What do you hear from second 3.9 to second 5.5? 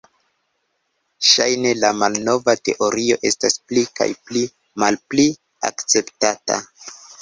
kaj pli malpli